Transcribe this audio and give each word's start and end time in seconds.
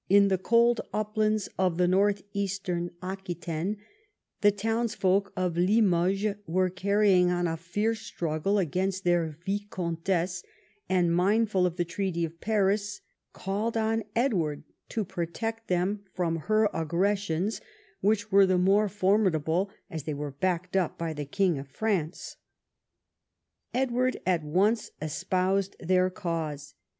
In 0.09 0.29
the 0.29 0.39
cold 0.39 0.81
uplands 0.93 1.47
of 1.59 1.77
the 1.77 1.87
north 1.87 2.23
eastern 2.33 2.89
Aquitaine, 3.03 3.77
the 4.41 4.49
townsfolk 4.49 5.31
of 5.37 5.55
Limoges 5.57 6.37
were 6.47 6.71
carrying 6.71 7.29
on 7.29 7.45
a 7.45 7.55
fierce 7.55 7.99
struggle 7.99 8.57
against 8.57 9.03
their 9.03 9.37
viscountess, 9.45 10.41
and, 10.89 11.13
mindful 11.13 11.67
of 11.67 11.75
the 11.75 11.85
Treaty 11.85 12.25
of 12.25 12.41
Paris, 12.41 13.01
called 13.31 13.77
on 13.77 14.03
Edward 14.15 14.63
to 14.89 15.05
protect 15.05 15.67
them 15.67 16.03
from 16.15 16.37
her 16.47 16.67
aggressions, 16.73 17.61
which 17.99 18.31
were 18.31 18.47
the 18.47 18.57
more 18.57 18.89
formidable 18.89 19.69
as 19.87 20.05
they 20.05 20.15
were 20.15 20.31
backed 20.31 20.75
up 20.75 20.97
by 20.97 21.13
the 21.13 21.25
King 21.25 21.59
of 21.59 21.67
France. 21.67 22.37
Edward 23.71 24.17
at 24.25 24.43
once 24.43 24.89
espoused 24.99 25.75
their 25.79 26.09
cause. 26.09 26.73